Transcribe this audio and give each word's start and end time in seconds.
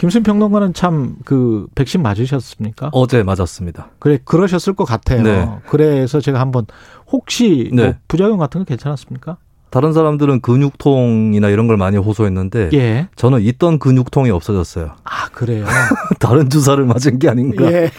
김수민 0.00 0.22
평론가는 0.22 0.72
참 0.72 1.16
그 1.26 1.66
백신 1.74 2.00
맞으셨습니까? 2.02 2.88
어제 2.92 3.22
맞았습니다. 3.22 3.90
그래, 3.98 4.18
그러셨을 4.24 4.72
것 4.72 4.84
같아요. 4.86 5.22
네. 5.22 5.48
그래서 5.68 6.20
제가 6.20 6.40
한번 6.40 6.64
혹시 7.12 7.68
뭐 7.74 7.84
네. 7.84 7.98
부작용 8.08 8.38
같은 8.38 8.60
거 8.62 8.64
괜찮았습니까? 8.64 9.36
다른 9.68 9.92
사람들은 9.92 10.40
근육통이나 10.40 11.48
이런 11.50 11.66
걸 11.68 11.76
많이 11.76 11.96
호소했는데 11.98 12.70
예. 12.72 13.08
저는 13.14 13.42
있던 13.42 13.78
근육통이 13.78 14.30
없어졌어요. 14.30 14.92
아, 15.04 15.28
그래요. 15.32 15.66
다른 16.18 16.48
주사를 16.48 16.82
맞은 16.84 17.18
게 17.18 17.28
아닌가. 17.28 17.70
예. 17.70 17.90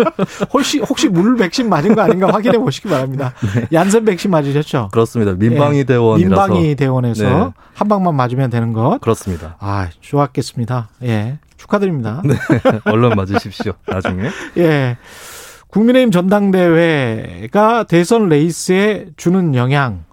혹시 0.52 0.78
혹시 0.80 1.08
물 1.08 1.36
백신 1.36 1.68
맞은 1.68 1.94
거 1.94 2.00
아닌가 2.00 2.32
확인해 2.32 2.56
보시기 2.58 2.88
바랍니다. 2.88 3.34
얀센 3.72 4.06
백신 4.06 4.30
맞으셨죠? 4.30 4.88
그렇습니다. 4.92 5.34
민방위 5.34 5.78
예. 5.80 5.84
대원이라서 5.84 6.46
민방위 6.48 6.74
대원에서 6.74 7.24
네. 7.24 7.50
한 7.74 7.88
방만 7.88 8.16
맞으면 8.16 8.48
되는 8.50 8.72
것. 8.72 8.98
그렇습니다. 9.02 9.56
아, 9.60 9.88
좋았겠습니다. 10.00 10.88
예. 11.04 11.38
축하드립니다. 11.60 12.22
네. 12.24 12.34
얼른 12.90 13.10
맞으십시오. 13.10 13.72
나중에. 13.86 14.28
예. 14.56 14.96
국민의힘 15.68 16.10
전당대회가 16.10 17.84
대선 17.84 18.28
레이스에 18.28 19.08
주는 19.16 19.54
영향 19.54 20.04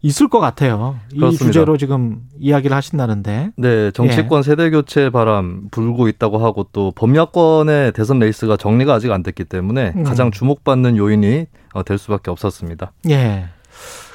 있을 0.00 0.28
것 0.28 0.40
같아요. 0.40 0.98
이 1.12 1.18
그렇습니다. 1.18 1.44
주제로 1.46 1.76
지금 1.76 2.22
이야기를 2.38 2.76
하신다는데. 2.76 3.52
네, 3.56 3.90
정치권 3.92 4.42
세대 4.42 4.70
교체 4.70 5.10
바람 5.10 5.68
불고 5.70 6.08
있다고 6.08 6.38
하고 6.38 6.66
또 6.72 6.90
범야권의 6.94 7.92
대선 7.92 8.18
레이스가 8.18 8.56
정리가 8.56 8.94
아직 8.94 9.12
안 9.12 9.22
됐기 9.22 9.44
때문에 9.44 9.92
음. 9.96 10.04
가장 10.04 10.30
주목받는 10.30 10.96
요인이 10.96 11.46
어, 11.74 11.82
될 11.84 11.96
수밖에 11.98 12.30
없었습니다. 12.30 12.92
예. 13.10 13.46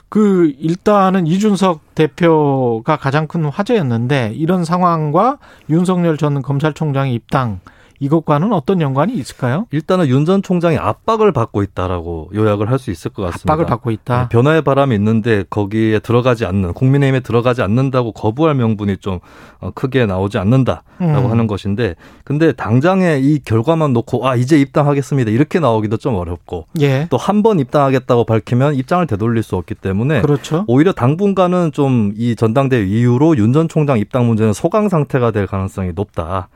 그 0.10 0.54
일단은 0.60 1.28
이준석 1.28 1.94
대표가 1.94 2.98
가장 2.98 3.28
큰 3.28 3.46
화제였는데 3.46 4.34
이런 4.36 4.66
상황과 4.66 5.38
윤석열 5.70 6.18
전 6.18 6.42
검찰총장의 6.42 7.14
입당 7.14 7.60
이것과는 8.00 8.54
어떤 8.54 8.82
연관이 8.82 9.14
있을까요? 9.16 9.66
일단은 9.72 10.08
윤 10.08 10.26
전 10.26 10.42
총장이 10.44 10.78
압박을 10.78 11.32
받고 11.32 11.64
있다라고 11.64 12.30
요약을 12.36 12.70
할 12.70 12.80
수 12.80 12.92
있을 12.92 13.12
것 13.12 13.24
같습니다. 13.24 13.52
압박을 13.54 13.66
받고 13.66 13.92
있다. 13.92 14.22
네, 14.24 14.30
변화의 14.30 14.62
바람이 14.62 14.96
있는데 14.96 15.44
거기에 15.50 16.00
들어가지 16.00 16.46
않는 16.46 16.74
국민의힘에 16.74 17.20
들어가지 17.22 17.62
않는다고 17.62 18.12
거부할 18.14 18.56
명분이 18.56 18.98
좀 18.98 19.20
어, 19.60 19.72
크게 19.72 20.06
나오지 20.06 20.38
않는다라고 20.38 20.86
음. 21.02 21.32
하는 21.32 21.48
것인데 21.48 21.96
근데 22.24 22.52
당장에 22.54 23.20
이 23.20 23.40
결과만 23.40 23.92
놓고 23.94 24.28
아 24.28 24.36
이제 24.36 24.60
입당하겠습니다 24.60 25.32
이렇게 25.32 25.60
나오기도 25.60 25.98
좀 25.98 26.16
어렵고 26.16 26.68
예. 26.82 27.08
또한 27.10 27.44
번 27.44 27.60
입당하겠다고 27.60 28.24
밝히면 28.26 28.76
입장을 28.76 29.06
되돌릴 29.08 29.44
수 29.44 29.56
없기 29.58 29.76
때문에 29.76 30.22
그렇죠. 30.22 30.64
오히려 30.68 30.92
당분간은 30.94 31.72
좀 31.74 32.14
이 32.16 32.36
전당대회 32.36 32.86
이후로 32.86 33.38
윤 33.38 33.52
전 33.54 33.68
총장 33.68 33.98
입당 34.00 34.28
문제는 34.28 34.54
소강 34.54 34.90
상태가 34.90 35.32
될 35.32 35.48
가능성이 35.48 35.92
높다 35.96 36.50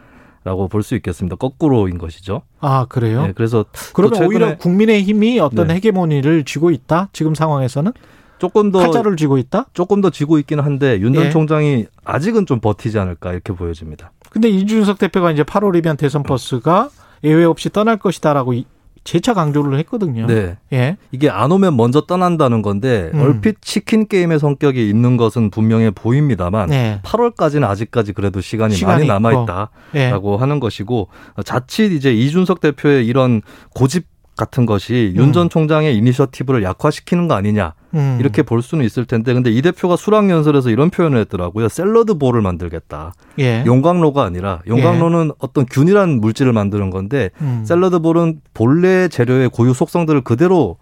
라고 0.43 0.67
볼 0.67 0.83
수 0.83 0.95
있겠습니다. 0.95 1.35
거꾸로인 1.37 1.97
것이죠. 1.97 2.41
아, 2.59 2.85
그래요? 2.89 3.27
네, 3.27 3.33
그래서 3.33 3.65
그러면 3.93 4.23
오히려 4.25 4.57
국민의힘이 4.57 5.39
어떤 5.39 5.67
네. 5.67 5.75
헤게모니를 5.75 6.43
쥐고 6.43 6.71
있다? 6.71 7.09
지금 7.13 7.33
상황에서는? 7.33 7.91
조금 8.39 8.71
더 8.71 8.79
타자를 8.79 9.15
쥐고 9.15 9.37
있다? 9.37 9.67
조금 9.73 10.01
더 10.01 10.09
지고 10.09 10.37
있기는 10.39 10.61
한데 10.65 10.99
윤전 10.99 11.25
예. 11.25 11.29
총장이 11.29 11.85
아직은 12.03 12.45
좀 12.45 12.59
버티지 12.59 12.99
않을까 12.99 13.31
이렇게 13.31 13.53
보여집니다. 13.53 14.11
근데 14.29 14.49
이준석 14.49 14.97
대표가 14.99 15.31
이제 15.31 15.43
8월이면 15.43 15.97
대선 15.97 16.23
버스가 16.23 16.89
예외 17.23 17.45
없이 17.45 17.69
떠날 17.69 17.97
것이다라고 17.97 18.53
이- 18.53 18.65
재차 19.03 19.33
강조를 19.33 19.77
했거든요. 19.79 20.25
네. 20.27 20.57
예. 20.71 20.97
이게 21.11 21.29
안 21.29 21.51
오면 21.51 21.75
먼저 21.75 22.01
떠난다는 22.01 22.61
건데 22.61 23.11
음. 23.13 23.21
얼핏 23.21 23.61
치킨 23.61 24.07
게임의 24.07 24.39
성격이 24.39 24.89
있는 24.89 25.17
것은 25.17 25.49
분명해 25.49 25.91
보입니다만 25.91 26.69
네. 26.69 26.99
8월까지는 27.03 27.65
아직까지 27.65 28.13
그래도 28.13 28.39
시간이, 28.39 28.75
시간이 28.75 29.05
많이 29.05 29.07
남아. 29.07 29.43
있다라고 29.43 30.33
예. 30.33 30.37
하는 30.39 30.59
것이고 30.59 31.09
자칫 31.43 31.91
이제 31.91 32.13
이준석 32.13 32.61
대표의 32.61 33.05
이런 33.05 33.41
고집 33.73 34.12
같은 34.35 34.65
것이 34.65 35.13
윤전 35.15 35.45
음. 35.45 35.49
총장의 35.49 35.95
이니셔티브를 35.97 36.63
약화시키는 36.63 37.27
거 37.27 37.35
아니냐 37.35 37.73
음. 37.93 38.17
이렇게 38.19 38.41
볼 38.41 38.61
수는 38.61 38.83
있을 38.85 39.05
텐데 39.05 39.33
근데 39.33 39.51
이 39.51 39.61
대표가 39.61 39.95
수락 39.95 40.29
연설에서 40.29 40.69
이런 40.69 40.89
표현을 40.89 41.19
했더라고요 41.19 41.69
샐러드 41.69 42.17
볼을 42.17 42.41
만들겠다 42.41 43.13
예. 43.39 43.63
용광로가 43.65 44.23
아니라 44.23 44.61
용광로는 44.67 45.31
어떤 45.37 45.65
균일한 45.65 46.19
물질을 46.19 46.51
만드는 46.53 46.89
건데 46.89 47.29
음. 47.41 47.63
샐러드 47.65 47.99
볼은 47.99 48.41
본래 48.53 49.07
재료의 49.07 49.49
고유 49.49 49.73
속성들을 49.73 50.21
그대로 50.21 50.77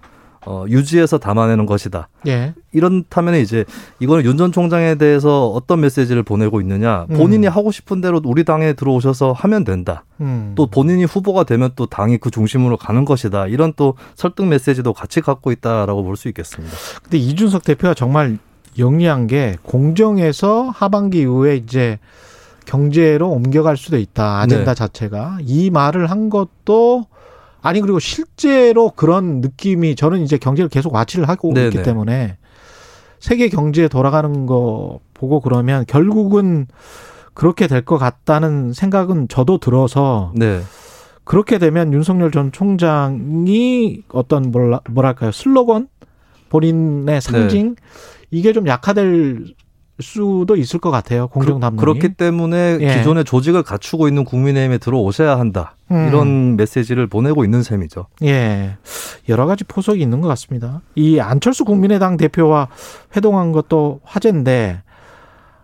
어, 0.45 0.65
유지해서 0.67 1.19
담아내는 1.19 1.65
것이다. 1.67 2.09
예. 2.27 2.53
이렇다면 2.71 3.35
이제 3.35 3.63
이거는 3.99 4.25
윤 4.25 4.37
전 4.37 4.51
총장에 4.51 4.95
대해서 4.95 5.47
어떤 5.49 5.81
메시지를 5.81 6.23
보내고 6.23 6.61
있느냐. 6.61 7.05
본인이 7.13 7.45
음. 7.47 7.51
하고 7.51 7.71
싶은 7.71 8.01
대로 8.01 8.19
우리 8.25 8.43
당에 8.43 8.73
들어오셔서 8.73 9.33
하면 9.33 9.63
된다. 9.63 10.03
음. 10.19 10.53
또 10.55 10.65
본인이 10.65 11.03
후보가 11.03 11.43
되면 11.43 11.69
또 11.75 11.85
당이 11.85 12.17
그 12.17 12.31
중심으로 12.31 12.77
가는 12.77 13.05
것이다. 13.05 13.45
이런 13.47 13.73
또 13.75 13.95
설득 14.15 14.47
메시지도 14.47 14.93
같이 14.93 15.21
갖고 15.21 15.51
있다라고 15.51 16.03
볼 16.03 16.15
수 16.15 16.27
있겠습니다. 16.29 16.75
근데 17.03 17.17
이준석 17.19 17.63
대표가 17.63 17.93
정말 17.93 18.39
영리한 18.79 19.27
게 19.27 19.57
공정에서 19.63 20.69
하반기 20.73 21.19
이후에 21.21 21.57
이제 21.57 21.99
경제로 22.65 23.29
옮겨갈 23.29 23.77
수도 23.77 23.97
있다. 23.97 24.39
아젠다 24.39 24.71
네. 24.71 24.75
자체가. 24.75 25.37
이 25.41 25.69
말을 25.69 26.09
한 26.09 26.29
것도 26.29 27.05
아니 27.61 27.79
그리고 27.81 27.99
실제로 27.99 28.89
그런 28.89 29.41
느낌이 29.41 29.95
저는 29.95 30.21
이제 30.21 30.37
경제를 30.37 30.69
계속 30.69 30.93
와치를 30.93 31.29
하고 31.29 31.53
네네. 31.53 31.67
있기 31.67 31.83
때문에 31.83 32.37
세계 33.19 33.49
경제 33.49 33.87
돌아가는 33.87 34.45
거 34.47 34.99
보고 35.13 35.39
그러면 35.41 35.85
결국은 35.87 36.67
그렇게 37.33 37.67
될 37.67 37.85
것 37.85 37.97
같다는 37.97 38.73
생각은 38.73 39.27
저도 39.27 39.59
들어서 39.59 40.31
네. 40.35 40.61
그렇게 41.23 41.59
되면 41.59 41.93
윤석열 41.93 42.31
전 42.31 42.51
총장이 42.51 44.03
어떤 44.09 44.51
뭐라, 44.51 44.81
뭐랄까요 44.89 45.31
슬로건 45.31 45.87
본인의 46.49 47.21
상징 47.21 47.75
이게 48.31 48.53
좀 48.53 48.67
약화될 48.67 49.53
수도 49.99 50.55
있을 50.55 50.79
것 50.79 50.89
같아요 50.89 51.27
공정 51.27 51.59
담론이 51.59 51.79
그렇기 51.79 52.15
때문에 52.15 52.77
예. 52.81 52.97
기존의 52.97 53.23
조직을 53.25 53.63
갖추고 53.63 54.07
있는 54.07 54.23
국민의힘에 54.23 54.77
들어오셔야 54.77 55.37
한다. 55.37 55.75
음. 55.91 56.07
이런 56.07 56.55
메시지를 56.55 57.07
보내고 57.07 57.43
있는 57.43 57.61
셈이죠. 57.63 58.07
예 58.23 58.77
여러 59.29 59.45
가지 59.45 59.63
포석이 59.63 60.01
있는 60.01 60.21
것 60.21 60.27
같습니다 60.29 60.81
이 60.95 61.19
안철수 61.19 61.65
국민의당 61.65 62.17
대표와 62.17 62.69
회동한 63.15 63.51
것도 63.51 63.99
화제인데 64.03 64.81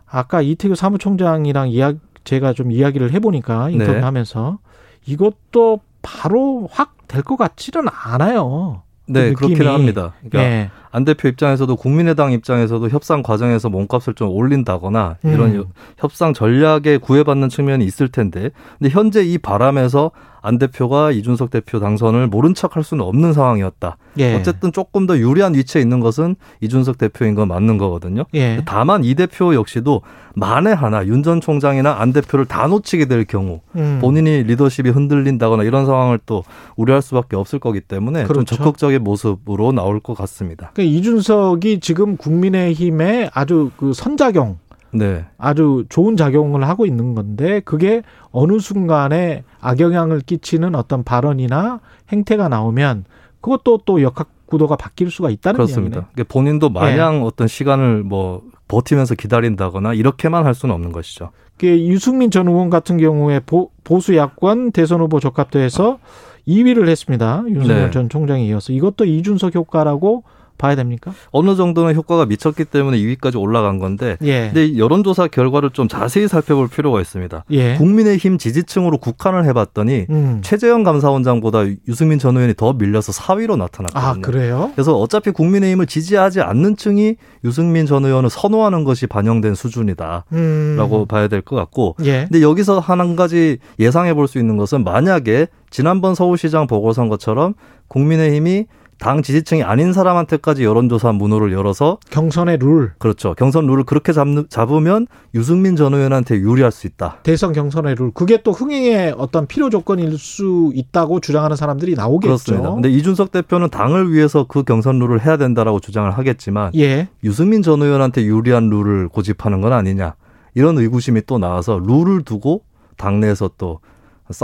아까 0.05 0.41
이태규 0.41 0.75
사무총장이랑 0.75 1.69
이야 1.69 1.93
제가 2.23 2.53
좀 2.53 2.71
이야기를 2.71 3.13
해 3.13 3.19
보니까 3.19 3.67
네. 3.67 3.73
인터뷰하면서 3.73 4.59
이것도 5.05 5.79
바로 6.01 6.67
확 6.71 6.97
될 7.07 7.23
것 7.23 7.37
같지는 7.37 7.85
않아요. 7.89 8.83
네, 9.07 9.33
그. 9.33 9.45
그렇긴 9.45 9.67
합니다. 9.67 10.13
그러니까 10.19 10.43
예. 10.43 10.71
안 10.91 11.05
대표 11.05 11.27
입장에서도 11.27 11.75
국민의당 11.75 12.31
입장에서도 12.31 12.89
협상 12.89 13.21
과정에서 13.23 13.69
몸값을 13.69 14.13
좀 14.15 14.29
올린다거나 14.29 15.17
이런 15.23 15.55
음. 15.55 15.65
협상 15.97 16.33
전략에 16.33 16.97
구애받는 16.97 17.49
측면이 17.49 17.85
있을 17.85 18.07
텐데 18.09 18.49
근데 18.79 18.89
현재 18.89 19.21
이 19.23 19.37
바람에서 19.37 20.11
안 20.41 20.57
대표가 20.57 21.11
이준석 21.11 21.49
대표 21.49 21.79
당선을 21.79 22.27
모른 22.27 22.53
척할 22.53 22.83
수는 22.83 23.03
없는 23.03 23.33
상황이었다. 23.33 23.97
예. 24.19 24.35
어쨌든 24.35 24.71
조금 24.71 25.05
더 25.05 25.17
유리한 25.17 25.53
위치에 25.53 25.81
있는 25.81 25.99
것은 25.99 26.35
이준석 26.61 26.97
대표인 26.97 27.35
건 27.35 27.47
맞는 27.49 27.77
거거든요. 27.77 28.23
예. 28.33 28.61
다만 28.65 29.03
이 29.03 29.13
대표 29.15 29.53
역시도 29.53 30.01
만에 30.35 30.71
하나 30.71 31.05
윤 31.05 31.23
전 31.23 31.41
총장이나 31.41 31.97
안 31.99 32.13
대표를 32.13 32.45
다 32.45 32.67
놓치게 32.67 33.05
될 33.05 33.25
경우 33.25 33.59
음. 33.75 33.97
본인이 34.01 34.43
리더십이 34.43 34.89
흔들린다거나 34.91 35.63
이런 35.63 35.85
상황을 35.85 36.19
또 36.25 36.43
우려할 36.77 37.01
수밖에 37.01 37.35
없을 37.35 37.59
거기 37.59 37.81
때문에 37.81 38.23
그렇죠. 38.23 38.45
좀 38.45 38.57
적극적인 38.57 39.03
모습으로 39.03 39.71
나올 39.73 39.99
것 39.99 40.15
같습니다. 40.15 40.71
그러니까 40.73 40.95
이준석이 40.97 41.79
지금 41.81 42.15
국민의힘에 42.17 43.29
아주 43.33 43.71
그 43.77 43.93
선작용, 43.93 44.57
네. 44.97 45.25
아주 45.37 45.85
좋은 45.89 46.17
작용을 46.17 46.67
하고 46.67 46.85
있는 46.85 47.15
건데 47.15 47.61
그게 47.61 48.03
어느 48.31 48.59
순간에 48.59 49.43
악영향을 49.61 50.21
끼치는 50.21 50.75
어떤 50.75 51.03
발언이나 51.03 51.79
행태가 52.11 52.49
나오면 52.49 53.05
그것도 53.41 53.81
또 53.85 54.01
역학 54.01 54.29
구도가 54.47 54.77
바뀔 54.77 55.11
수가 55.11 55.29
있다는 55.29 55.57
그렇습니다. 55.57 55.97
이야기네요. 55.97 56.09
그러니까 56.13 56.33
본인도 56.33 56.69
마냥 56.69 57.23
어떤 57.23 57.47
시간을 57.47 58.03
뭐 58.03 58.43
버티면서 58.67 59.15
기다린다거나 59.15 59.93
이렇게만 59.93 60.45
할 60.45 60.55
수는 60.55 60.73
없는 60.73 60.91
것이죠. 60.91 61.31
유승민 61.63 62.31
전 62.31 62.47
의원 62.47 62.69
같은 62.69 62.97
경우에 62.97 63.39
보, 63.39 63.71
수 63.99 64.15
야권 64.15 64.71
대선 64.71 65.01
후보 65.01 65.19
적합도에서 65.19 65.99
2위를 66.47 66.87
했습니다. 66.87 67.43
윤석열 67.47 67.85
네. 67.85 67.91
전 67.91 68.09
총장이 68.09 68.47
이어서 68.47 68.71
이것도 68.71 69.05
이준석 69.05 69.55
효과라고 69.55 70.23
봐야 70.57 70.75
됩니까? 70.75 71.13
어느 71.31 71.55
정도는 71.55 71.95
효과가 71.95 72.25
미쳤기 72.25 72.65
때문에 72.65 72.97
2위까지 72.97 73.39
올라간 73.39 73.79
건데, 73.79 74.17
예. 74.23 74.51
근데 74.53 74.77
여론조사 74.77 75.27
결과를 75.27 75.69
좀 75.71 75.87
자세히 75.87 76.27
살펴볼 76.27 76.67
필요가 76.67 76.99
있습니다. 77.01 77.45
예. 77.51 77.75
국민의힘 77.75 78.37
지지층으로 78.37 78.97
국한을 78.97 79.45
해봤더니 79.45 80.05
음. 80.09 80.39
최재형 80.43 80.83
감사원장보다 80.83 81.65
유승민 81.87 82.19
전 82.19 82.35
의원이 82.37 82.53
더 82.55 82.73
밀려서 82.73 83.11
4위로 83.11 83.57
나타났거든요. 83.57 84.03
아 84.03 84.13
그래요? 84.21 84.71
그래서 84.75 84.97
어차피 84.97 85.31
국민의힘을 85.31 85.85
지지하지 85.85 86.41
않는 86.41 86.75
층이 86.77 87.15
유승민 87.43 87.85
전 87.85 88.05
의원을 88.05 88.29
선호하는 88.29 88.83
것이 88.83 89.07
반영된 89.07 89.55
수준이다라고 89.55 90.25
음. 90.33 91.05
봐야 91.07 91.27
될 91.27 91.41
것 91.41 91.55
같고, 91.55 91.95
예. 92.03 92.25
근데 92.29 92.41
여기서 92.41 92.79
한 92.79 93.15
가지 93.15 93.57
예상해 93.79 94.13
볼 94.13 94.27
수 94.27 94.37
있는 94.39 94.57
것은 94.57 94.83
만약에 94.83 95.47
지난번 95.69 96.15
서울시장 96.15 96.67
보궐선거처럼 96.67 97.53
국민의힘이 97.87 98.65
당 98.99 99.21
지지층이 99.21 99.63
아닌 99.63 99.93
사람한테까지 99.93 100.63
여론조사 100.63 101.11
문호를 101.11 101.51
열어서 101.51 101.99
경선의 102.09 102.57
룰 102.57 102.93
그렇죠 102.97 103.33
경선 103.35 103.67
룰을 103.67 103.83
그렇게 103.83 104.13
잡, 104.13 104.27
잡으면 104.49 105.07
유승민 105.35 105.75
전 105.75 105.93
의원한테 105.93 106.35
유리할 106.35 106.71
수 106.71 106.87
있다. 106.87 107.19
대선 107.23 107.53
경선의 107.53 107.95
룰 107.95 108.11
그게 108.11 108.41
또 108.41 108.51
흥행의 108.51 109.15
어떤 109.17 109.45
필요 109.47 109.69
조건일 109.69 110.17
수 110.17 110.71
있다고 110.73 111.19
주장하는 111.19 111.55
사람들이 111.55 111.95
나오겠죠. 111.95 112.27
그렇습니다. 112.27 112.73
근데 112.73 112.89
이준석 112.89 113.31
대표는 113.31 113.69
당을 113.69 114.11
위해서 114.11 114.45
그 114.47 114.63
경선 114.63 114.99
룰을 114.99 115.25
해야 115.25 115.37
된다라고 115.37 115.79
주장을 115.79 116.09
하겠지만 116.09 116.71
예. 116.75 117.07
유승민 117.23 117.61
전 117.61 117.81
의원한테 117.81 118.23
유리한 118.25 118.69
룰을 118.69 119.09
고집하는 119.09 119.61
건 119.61 119.73
아니냐 119.73 120.15
이런 120.55 120.77
의구심이 120.77 121.21
또 121.27 121.37
나와서 121.37 121.79
룰을 121.79 122.23
두고 122.23 122.63
당내에서 122.97 123.51
또 123.57 123.79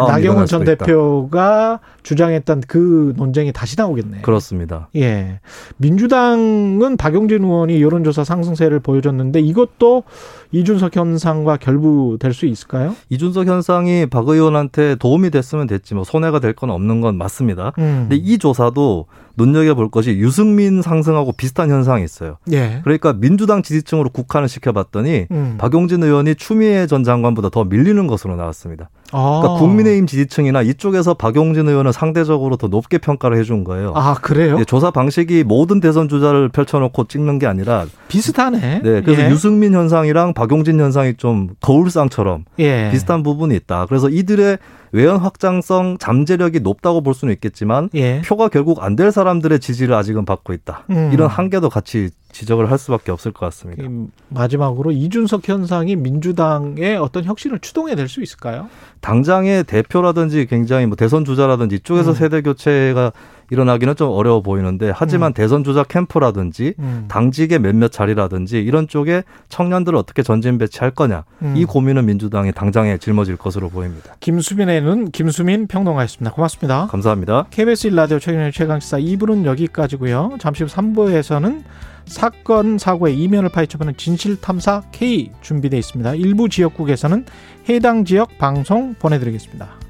나경원 0.08 0.46
전 0.46 0.64
대표가 0.64 1.80
주장했던 2.04 2.64
그 2.68 3.14
논쟁이 3.18 3.52
다시 3.52 3.76
나오겠네요. 3.78 4.22
그렇습니다. 4.22 4.88
예. 4.96 5.40
민주당은 5.78 6.98
박용진 6.98 7.44
의원이 7.44 7.82
여론조사 7.82 8.24
상승세를 8.24 8.80
보여줬는데 8.80 9.40
이것도 9.42 10.04
이준석 10.52 10.96
현상과 10.96 11.58
결부될 11.58 12.34
수 12.34 12.46
있을까요? 12.46 12.96
이준석 13.10 13.48
현상이 13.48 14.06
박 14.06 14.28
의원한테 14.28 14.96
도움이 14.96 15.30
됐으면 15.32 15.68
됐지 15.68 15.96
뭐 15.96 16.04
손해가 16.04 16.40
될 16.40 16.54
건 16.54 16.70
없는 16.70 17.02
건 17.02 17.18
맞습니다. 17.18 17.74
음. 17.80 18.06
근데 18.08 18.16
이 18.16 18.38
조사도 18.38 19.08
눈여겨볼 19.38 19.90
것이 19.90 20.12
유승민 20.12 20.84
상승하고 20.84 21.32
비슷한 21.32 21.72
현상이 21.72 22.04
있어요. 22.04 22.38
예. 22.52 22.82
그러니까 22.84 23.14
민주당 23.14 23.64
지지층으로 23.64 24.10
국한을 24.12 24.48
시켜봤더니 24.48 25.26
음. 25.32 25.56
박용진 25.58 26.04
의원이 26.04 26.36
추미애 26.36 26.86
전 26.86 27.04
장관보다 27.04 27.50
더 27.50 27.64
밀리는 27.64 28.06
것으로 28.06 28.36
나왔습니다. 28.36 28.92
아. 29.14 29.40
그러니까 29.42 29.60
국민의힘 29.60 30.08
지지층이나 30.08 30.64
이쪽에서 30.64 31.14
박용진 31.14 31.68
의원은 31.70 31.92
상대적으로 31.92 32.58
더 32.58 32.68
높게 32.68 32.98
평가를 32.98 33.38
해준 33.38 33.64
거예요. 33.64 33.94
아 33.96 34.16
그래요? 34.16 34.58
네, 34.58 34.66
조사 34.66 34.92
방식이 34.92 35.44
모든 35.44 35.80
대선 35.80 36.10
주자를 36.10 36.50
펼쳐놓고 36.50 37.08
찍는 37.08 37.40
게 37.40 37.46
아니라 37.46 37.86
비슷하네. 38.08 38.82
네, 38.84 39.02
그래서 39.02 39.24
예. 39.24 39.30
유승민 39.30 39.74
현상이랑 39.74 40.34
박용진 40.34 40.80
현상이 40.80 41.16
좀 41.18 41.50
거울상처럼 41.62 42.46
예. 42.60 42.90
비슷한 42.92 43.24
부분이 43.24 43.56
있다. 43.56 43.86
그래서 43.88 44.10
이들의 44.10 44.58
외연 44.94 45.18
확장성 45.18 45.98
잠재력이 46.00 46.60
높다고 46.62 47.02
볼 47.02 47.14
수는 47.14 47.34
있겠지만 47.34 47.90
예. 47.96 48.22
표가 48.22 48.48
결국 48.48 48.82
안 48.84 48.96
될 48.96 49.12
사람들의 49.12 49.60
지지를 49.60 49.96
아직은 49.96 50.24
받고 50.24 50.54
있다. 50.54 50.84
음. 50.92 51.10
이런 51.12 51.28
한계도 51.28 51.70
같이 51.72 52.12
지적을 52.32 52.70
할 52.70 52.78
수밖에 52.78 53.12
없을 53.12 53.32
것 53.32 53.46
같습니다. 53.48 53.84
마지막으로 54.30 54.92
이준석 54.92 55.50
현상이 55.50 55.96
민주당의 55.96 56.98
어떤 56.98 57.24
혁신을 57.26 57.60
추동해 57.60 57.96
낼 57.96 58.08
수 58.08 58.22
있을까요? 58.22 58.68
당장의 59.02 59.64
대표라든지 59.64 60.46
굉장히 60.46 60.86
뭐 60.86 60.96
대선 60.96 61.26
주자라든지 61.26 61.76
이쪽에서 61.78 62.12
음. 62.12 62.16
세대 62.16 62.42
교체가 62.44 63.12
일어나기는 63.54 63.96
좀 63.96 64.10
어려워 64.10 64.42
보이는데 64.42 64.92
하지만 64.94 65.32
음. 65.32 65.34
대선 65.34 65.64
주자 65.64 65.84
캠프라든지 65.84 66.74
음. 66.80 67.06
당직의 67.08 67.60
몇몇 67.60 67.92
자리라든지 67.92 68.58
이런 68.58 68.88
쪽에 68.88 69.24
청년들을 69.50 69.96
어떻게 69.96 70.24
전진 70.24 70.58
배치할 70.58 70.92
거냐 70.92 71.24
음. 71.44 71.54
이 71.56 71.64
고민은 71.64 72.06
민주당이 72.08 72.52
당장에 72.52 72.98
짊어질 72.98 73.38
것으로 73.38 73.70
보입니다. 73.70 74.16
김수민에는 74.20 75.12
김수민 75.12 75.68
평론가였습니다. 75.68 76.34
고맙습니다. 76.34 76.88
감사합니다. 76.88 77.46
KBS 77.52 77.88
일라디오 77.88 78.18
최근의 78.18 78.52
최강시사 78.52 78.98
2부는 78.98 79.46
여기까지고요. 79.46 80.38
잠시 80.40 80.64
후 80.64 80.70
3부에서는 80.70 81.62
사건 82.06 82.78
사고의 82.80 83.18
이면을 83.20 83.50
파헤쳐보는 83.50 83.96
진실탐사 83.98 84.82
K 84.92 85.32
준비되어 85.42 85.78
있습니다. 85.78 86.16
일부 86.16 86.50
지역국에서는 86.50 87.26
해당 87.70 88.04
지역 88.04 88.38
방송 88.40 88.96
보내드리겠습니다. 88.96 89.83